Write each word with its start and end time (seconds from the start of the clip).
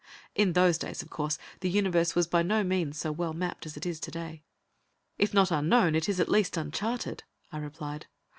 In 0.33 0.53
those 0.53 0.79
days, 0.79 1.03
of 1.03 1.11
course, 1.11 1.37
the 1.59 1.69
Universe 1.69 2.15
was 2.15 2.25
by 2.25 2.41
no 2.41 2.63
means 2.63 2.97
so 2.97 3.11
well 3.11 3.33
mapped 3.33 3.67
as 3.67 3.77
it 3.77 3.85
is 3.85 3.99
today. 3.99 4.41
"If 5.19 5.31
not 5.31 5.51
unknown, 5.51 5.93
it 5.93 6.09
is 6.09 6.19
at 6.19 6.27
least 6.27 6.57
uncharted," 6.57 7.23
I 7.51 7.59
replied. 7.59 8.07